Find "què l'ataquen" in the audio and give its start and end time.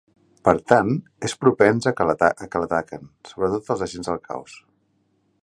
1.99-3.07